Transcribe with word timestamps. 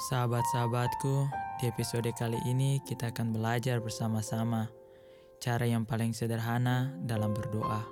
Sahabat-sahabatku, 0.00 1.28
di 1.60 1.68
episode 1.68 2.08
kali 2.16 2.40
ini 2.48 2.80
kita 2.88 3.12
akan 3.12 3.36
belajar 3.36 3.84
bersama-sama 3.84 4.72
cara 5.44 5.68
yang 5.68 5.84
paling 5.84 6.16
sederhana 6.16 6.88
dalam 7.04 7.36
berdoa 7.36 7.84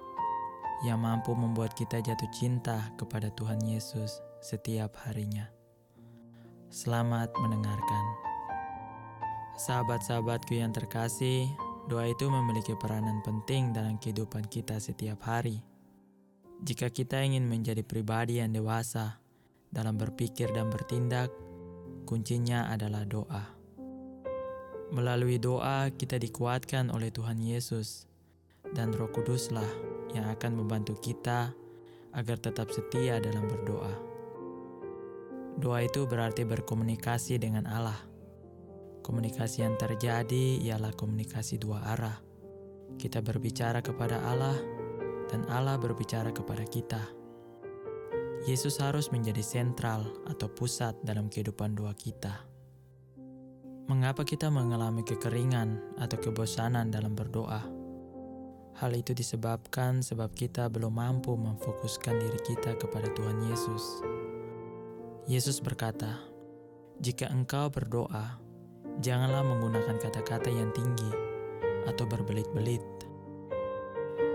yang 0.88 1.04
mampu 1.04 1.36
membuat 1.36 1.76
kita 1.76 2.00
jatuh 2.00 2.32
cinta 2.32 2.80
kepada 2.96 3.28
Tuhan 3.36 3.60
Yesus 3.60 4.24
setiap 4.40 4.96
harinya. 5.04 5.52
Selamat 6.72 7.28
mendengarkan. 7.44 8.04
Sahabat-sahabatku 9.60 10.56
yang 10.56 10.72
terkasih, 10.72 11.44
doa 11.92 12.08
itu 12.08 12.24
memiliki 12.32 12.72
peranan 12.80 13.20
penting 13.20 13.76
dalam 13.76 14.00
kehidupan 14.00 14.48
kita 14.48 14.80
setiap 14.80 15.28
hari. 15.28 15.60
Jika 16.64 16.88
kita 16.88 17.20
ingin 17.20 17.44
menjadi 17.44 17.84
pribadi 17.84 18.40
yang 18.40 18.56
dewasa 18.56 19.20
dalam 19.68 20.00
berpikir 20.00 20.48
dan 20.56 20.72
bertindak, 20.72 21.28
kuncinya 22.08 22.72
adalah 22.72 23.04
doa. 23.04 23.44
Melalui 24.88 25.36
doa, 25.36 25.92
kita 25.92 26.16
dikuatkan 26.16 26.88
oleh 26.88 27.12
Tuhan 27.12 27.36
Yesus, 27.36 28.08
dan 28.72 28.96
Roh 28.96 29.12
Kuduslah 29.12 29.68
yang 30.16 30.24
akan 30.32 30.56
membantu 30.56 30.96
kita 30.96 31.52
agar 32.16 32.40
tetap 32.40 32.72
setia 32.72 33.20
dalam 33.20 33.44
berdoa. 33.44 33.92
Doa 35.60 35.84
itu 35.84 36.08
berarti 36.08 36.48
berkomunikasi 36.48 37.36
dengan 37.36 37.68
Allah. 37.68 38.00
Komunikasi 39.04 39.68
yang 39.68 39.76
terjadi 39.76 40.64
ialah 40.64 40.96
komunikasi 40.96 41.60
dua 41.60 41.92
arah. 41.92 42.16
Kita 42.96 43.20
berbicara 43.20 43.84
kepada 43.84 44.24
Allah, 44.24 44.56
dan 45.28 45.44
Allah 45.52 45.76
berbicara 45.76 46.32
kepada 46.32 46.64
kita. 46.64 47.17
Yesus 48.48 48.80
harus 48.80 49.12
menjadi 49.12 49.44
sentral 49.44 50.08
atau 50.24 50.48
pusat 50.48 50.96
dalam 51.04 51.28
kehidupan 51.28 51.76
doa 51.76 51.92
kita. 51.92 52.48
Mengapa 53.92 54.24
kita 54.24 54.48
mengalami 54.48 55.04
kekeringan 55.04 56.00
atau 56.00 56.16
kebosanan 56.16 56.88
dalam 56.88 57.12
berdoa? 57.12 57.60
Hal 58.80 58.96
itu 58.96 59.12
disebabkan 59.12 60.00
sebab 60.00 60.32
kita 60.32 60.64
belum 60.72 60.96
mampu 60.96 61.36
memfokuskan 61.36 62.16
diri 62.16 62.40
kita 62.40 62.72
kepada 62.80 63.12
Tuhan 63.12 63.52
Yesus. 63.52 63.84
Yesus 65.28 65.60
berkata, 65.60 66.16
"Jika 67.04 67.28
engkau 67.28 67.68
berdoa, 67.68 68.40
janganlah 69.04 69.44
menggunakan 69.44 70.00
kata-kata 70.00 70.48
yang 70.48 70.72
tinggi 70.72 71.12
atau 71.84 72.08
berbelit-belit." 72.08 72.86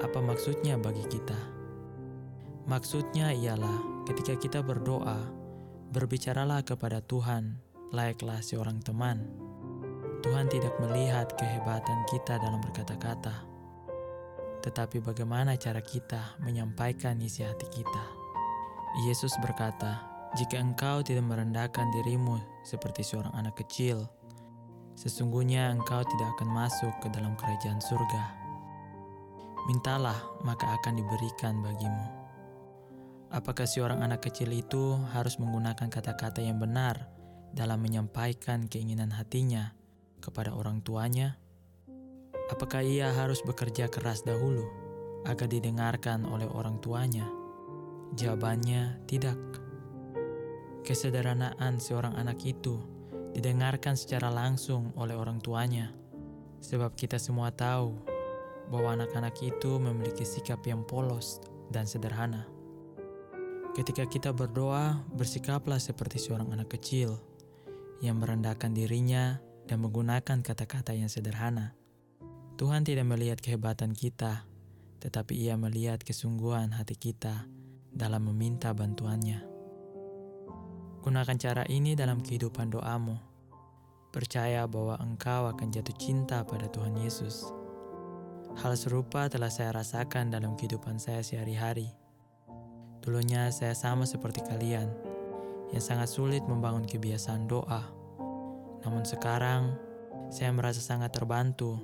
Apa 0.06 0.22
maksudnya 0.22 0.78
bagi 0.78 1.02
kita? 1.10 1.53
Maksudnya 2.64 3.36
ialah 3.36 3.94
Ketika 4.04 4.36
kita 4.36 4.60
berdoa, 4.60 5.16
berbicaralah 5.96 6.60
kepada 6.68 7.00
Tuhan, 7.00 7.56
layaklah 7.96 8.44
seorang 8.44 8.84
teman. 8.84 9.24
Tuhan 10.20 10.52
tidak 10.52 10.76
melihat 10.84 11.32
kehebatan 11.40 12.04
kita 12.12 12.36
dalam 12.36 12.60
berkata-kata, 12.60 13.48
tetapi 14.60 15.00
bagaimana 15.00 15.56
cara 15.56 15.80
kita 15.80 16.36
menyampaikan 16.44 17.16
isi 17.24 17.48
hati 17.48 17.64
kita. 17.72 18.04
Yesus 19.08 19.32
berkata, 19.40 20.04
"Jika 20.36 20.60
engkau 20.60 21.00
tidak 21.00 21.32
merendahkan 21.32 21.88
dirimu 21.96 22.44
seperti 22.68 23.08
seorang 23.08 23.32
anak 23.40 23.56
kecil, 23.64 24.04
sesungguhnya 25.00 25.72
engkau 25.72 26.04
tidak 26.04 26.28
akan 26.36 26.52
masuk 26.52 26.92
ke 27.00 27.08
dalam 27.08 27.40
kerajaan 27.40 27.80
surga. 27.80 28.24
Mintalah, 29.72 30.20
maka 30.44 30.76
akan 30.76 31.00
diberikan 31.00 31.64
bagimu." 31.64 32.23
Apakah 33.34 33.66
seorang 33.66 34.06
anak 34.06 34.30
kecil 34.30 34.54
itu 34.54 34.94
harus 35.10 35.42
menggunakan 35.42 35.90
kata-kata 35.90 36.38
yang 36.46 36.62
benar 36.62 37.10
dalam 37.50 37.82
menyampaikan 37.82 38.70
keinginan 38.70 39.10
hatinya 39.10 39.74
kepada 40.22 40.54
orang 40.54 40.86
tuanya? 40.86 41.42
Apakah 42.54 42.86
ia 42.86 43.10
harus 43.10 43.42
bekerja 43.42 43.90
keras 43.90 44.22
dahulu 44.22 44.70
agar 45.26 45.50
didengarkan 45.50 46.30
oleh 46.30 46.46
orang 46.46 46.78
tuanya? 46.78 47.26
Jawabannya 48.14 49.02
tidak. 49.10 49.42
Kesederhanaan 50.86 51.82
seorang 51.82 52.14
anak 52.14 52.38
itu 52.46 52.86
didengarkan 53.34 53.98
secara 53.98 54.30
langsung 54.30 54.94
oleh 54.94 55.18
orang 55.18 55.42
tuanya, 55.42 55.90
sebab 56.62 56.94
kita 56.94 57.18
semua 57.18 57.50
tahu 57.50 57.98
bahwa 58.70 58.94
anak-anak 58.94 59.34
itu 59.42 59.82
memiliki 59.82 60.22
sikap 60.22 60.62
yang 60.70 60.86
polos 60.86 61.42
dan 61.74 61.90
sederhana. 61.90 62.53
Ketika 63.74 64.06
kita 64.06 64.30
berdoa, 64.38 65.02
bersikaplah 65.18 65.82
seperti 65.82 66.22
seorang 66.22 66.54
anak 66.54 66.78
kecil 66.78 67.18
yang 68.06 68.22
merendahkan 68.22 68.70
dirinya 68.70 69.42
dan 69.66 69.82
menggunakan 69.82 70.46
kata-kata 70.46 70.94
yang 70.94 71.10
sederhana. 71.10 71.74
Tuhan 72.54 72.86
tidak 72.86 73.10
melihat 73.10 73.42
kehebatan 73.42 73.98
kita, 73.98 74.46
tetapi 75.02 75.50
Ia 75.50 75.58
melihat 75.58 76.06
kesungguhan 76.06 76.70
hati 76.78 76.94
kita 76.94 77.50
dalam 77.90 78.30
meminta 78.30 78.78
bantuannya. 78.78 79.42
Gunakan 81.02 81.38
cara 81.42 81.66
ini 81.66 81.98
dalam 81.98 82.22
kehidupan 82.22 82.78
doamu. 82.78 83.18
Percaya 84.14 84.70
bahwa 84.70 85.02
engkau 85.02 85.50
akan 85.50 85.74
jatuh 85.74 85.98
cinta 85.98 86.46
pada 86.46 86.70
Tuhan 86.70 86.94
Yesus. 87.02 87.50
Hal 88.62 88.78
serupa 88.78 89.26
telah 89.34 89.50
saya 89.50 89.74
rasakan 89.74 90.30
dalam 90.30 90.54
kehidupan 90.54 91.02
saya 91.02 91.26
sehari-hari. 91.26 92.03
Dulunya 93.04 93.52
saya 93.52 93.76
sama 93.76 94.08
seperti 94.08 94.40
kalian, 94.48 94.88
yang 95.76 95.84
sangat 95.84 96.08
sulit 96.08 96.40
membangun 96.48 96.88
kebiasaan 96.88 97.52
doa. 97.52 97.84
Namun 98.88 99.04
sekarang, 99.04 99.76
saya 100.32 100.56
merasa 100.56 100.80
sangat 100.80 101.12
terbantu 101.12 101.84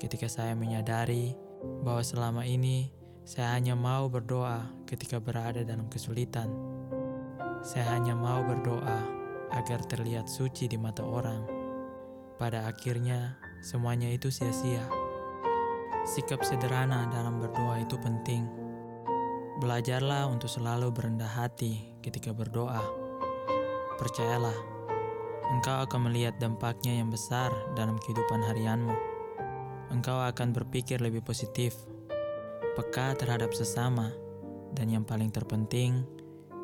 ketika 0.00 0.24
saya 0.24 0.56
menyadari 0.56 1.36
bahwa 1.84 2.00
selama 2.00 2.48
ini 2.48 2.88
saya 3.28 3.52
hanya 3.60 3.76
mau 3.76 4.08
berdoa 4.08 4.72
ketika 4.88 5.20
berada 5.20 5.60
dalam 5.68 5.84
kesulitan. 5.92 6.48
Saya 7.60 8.00
hanya 8.00 8.16
mau 8.16 8.40
berdoa 8.40 9.04
agar 9.52 9.84
terlihat 9.84 10.32
suci 10.32 10.64
di 10.64 10.80
mata 10.80 11.04
orang. 11.04 11.44
Pada 12.40 12.64
akhirnya, 12.72 13.36
semuanya 13.60 14.08
itu 14.08 14.32
sia-sia. 14.32 14.88
Sikap 16.08 16.40
sederhana 16.40 17.04
dalam 17.12 17.36
berdoa 17.36 17.84
itu 17.84 18.00
penting 18.00 18.48
Belajarlah 19.64 20.28
untuk 20.28 20.52
selalu 20.52 20.92
berendah 20.92 21.40
hati 21.40 21.96
ketika 22.04 22.36
berdoa. 22.36 22.84
Percayalah, 23.96 24.52
engkau 25.56 25.88
akan 25.88 26.12
melihat 26.12 26.36
dampaknya 26.36 27.00
yang 27.00 27.08
besar 27.08 27.48
dalam 27.72 27.96
kehidupan 27.96 28.44
harianmu. 28.44 28.92
Engkau 29.88 30.20
akan 30.20 30.52
berpikir 30.52 31.00
lebih 31.00 31.24
positif, 31.24 31.80
peka 32.76 33.16
terhadap 33.16 33.56
sesama, 33.56 34.12
dan 34.76 34.92
yang 34.92 35.00
paling 35.00 35.32
terpenting, 35.32 36.04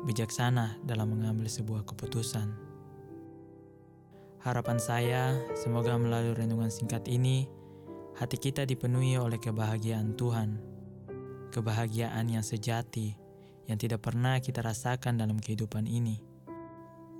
bijaksana 0.05 0.77
dalam 0.85 1.17
mengambil 1.17 1.49
sebuah 1.49 1.81
keputusan. 1.89 2.53
Harapan 4.45 4.77
saya, 4.77 5.41
semoga 5.57 5.97
melalui 5.97 6.37
renungan 6.37 6.69
singkat 6.69 7.09
ini, 7.09 7.49
hati 8.21 8.37
kita 8.37 8.61
dipenuhi 8.69 9.17
oleh 9.17 9.41
kebahagiaan 9.41 10.13
Tuhan 10.13 10.70
kebahagiaan 11.51 12.31
yang 12.31 12.41
sejati 12.41 13.13
yang 13.67 13.77
tidak 13.77 14.01
pernah 14.01 14.39
kita 14.39 14.63
rasakan 14.63 15.19
dalam 15.19 15.37
kehidupan 15.37 15.85
ini. 15.85 16.23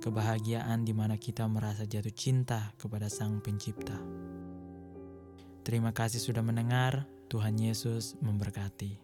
Kebahagiaan 0.02 0.82
di 0.82 0.90
mana 0.90 1.14
kita 1.14 1.46
merasa 1.46 1.86
jatuh 1.86 2.10
cinta 2.10 2.74
kepada 2.74 3.06
Sang 3.06 3.38
Pencipta. 3.38 3.94
Terima 5.62 5.94
kasih 5.94 6.18
sudah 6.18 6.42
mendengar. 6.42 7.06
Tuhan 7.30 7.56
Yesus 7.56 8.20
memberkati. 8.20 9.01